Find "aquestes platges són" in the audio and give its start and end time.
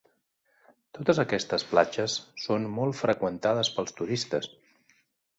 1.23-2.65